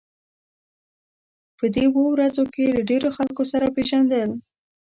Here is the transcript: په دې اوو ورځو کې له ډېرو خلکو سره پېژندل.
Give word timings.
په 1.57 1.65
دې 1.73 1.85
اوو 1.89 2.03
ورځو 2.13 2.43
کې 2.53 2.63
له 2.75 2.81
ډېرو 2.89 3.09
خلکو 3.17 3.43
سره 3.51 3.65
پېژندل. 3.75 4.29